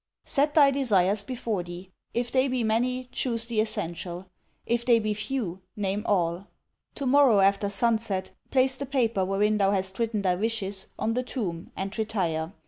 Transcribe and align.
'Set 0.25 0.55
thy 0.55 0.71
desires 0.71 1.21
before 1.21 1.61
thee. 1.61 1.91
If 2.11 2.31
they 2.31 2.47
be 2.47 2.63
many, 2.63 3.03
chose 3.11 3.45
the 3.45 3.59
essential: 3.61 4.31
if 4.65 4.83
they 4.83 4.97
be 4.97 5.13
few, 5.13 5.61
name 5.75 6.01
all. 6.07 6.47
To 6.95 7.05
morrow, 7.05 7.39
after 7.39 7.69
sunset, 7.69 8.31
place 8.49 8.75
the 8.77 8.87
paper 8.87 9.23
wherein 9.23 9.59
thou 9.59 9.69
hast 9.69 9.99
written 9.99 10.23
thy 10.23 10.33
wishes 10.33 10.87
on 10.97 11.13
the 11.13 11.21
tomb, 11.21 11.71
and 11.77 11.95
retire. 11.99 12.51